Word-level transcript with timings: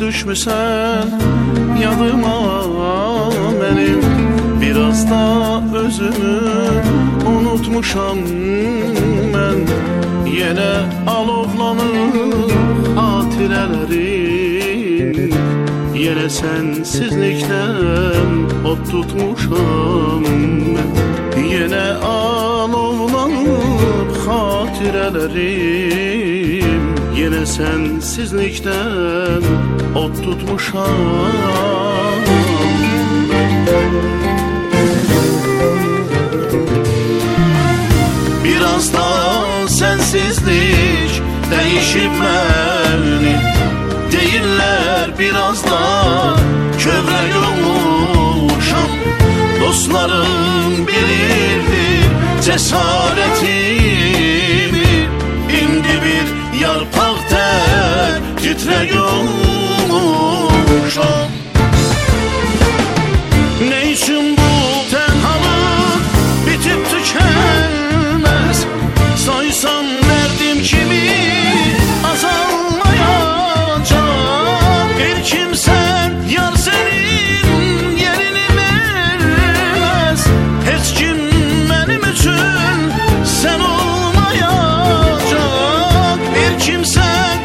düşmüsən 0.00 1.08
yadıma 1.82 2.38
mənim 3.60 4.02
Biraz 4.60 5.00
da 5.10 5.24
özümü 5.82 6.36
unutmuşam 7.32 8.18
mən 9.34 9.60
Yenə 10.38 10.74
alovlanır 11.06 12.50
xatirələrim 12.96 15.16
Yenə 16.04 16.28
sənsizlikdən 16.38 18.30
od 18.70 18.80
tutmuşam 18.90 20.22
mən 20.76 20.90
Yenə 21.52 21.86
alovlanır 22.14 24.08
xatirələrim 24.24 27.01
Yenə 27.22 27.44
sənsizlikdən 27.46 29.44
od 29.94 30.16
tutmuşam. 30.24 32.24
Biraz 38.44 38.94
da 38.94 39.08
sensizlik 39.68 41.22
değişip 41.50 42.12
beni 42.22 43.36
Değiller. 44.12 45.10
Biraz 45.18 45.64
da 45.64 45.80
kövrek 46.78 47.34
olmuşam 47.66 48.90
Dostlarım 49.60 50.86
bilirdi 50.86 51.86
cesaretimi 52.44 53.21
Amen. 87.12 87.41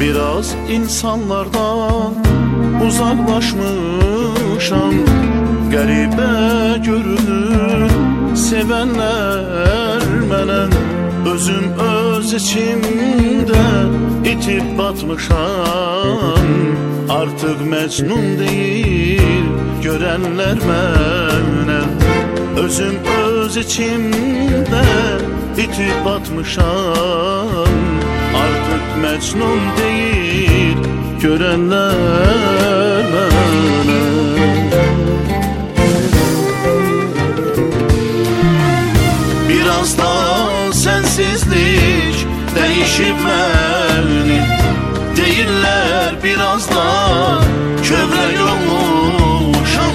Biraz 0.00 0.54
insanlardan 0.70 2.14
uzaklaşmışam. 2.86 4.94
Qəribə 5.72 6.32
görünür 6.84 7.88
sevənlər 8.36 10.04
mənə 10.30 10.62
Özüm 11.32 11.66
öz 11.82 12.28
içimdə 12.38 13.64
itib 14.32 14.66
batmışam. 14.78 16.46
Artıq 17.16 17.58
məcnun 17.72 18.26
deyil 18.40 19.48
görənlər 19.84 20.58
mənə 20.68 21.80
Özüm 22.62 22.96
öz 23.16 23.54
içimdə 23.64 24.86
itib 25.64 25.96
batmışam 26.04 27.95
Artık 28.36 29.02
mecnun 29.02 29.60
değil 29.78 30.76
görenler 31.22 31.94
Biraz 39.48 39.98
da 39.98 40.72
sensizlik 40.72 42.26
değişip 42.54 43.16
beni 43.26 44.42
Değiller 45.16 46.14
biraz 46.24 46.70
da 46.70 46.84
kövrek 47.82 48.40
olmuşam 48.70 49.92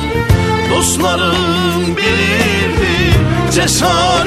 Dostlarım 0.76 1.98
bilirdi 1.98 3.14
cesaretimi 3.52 4.21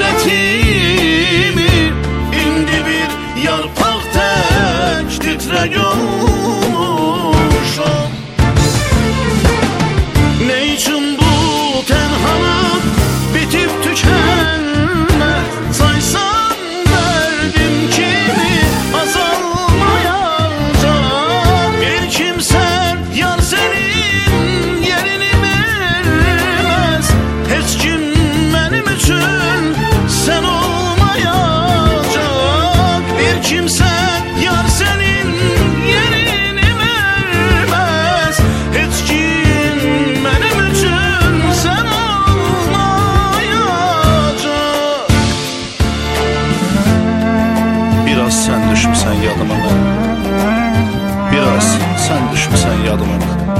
Sen 52.07 52.31
düşmesen 52.33 52.73
yadıma 52.73 53.13
bak. 53.13 53.57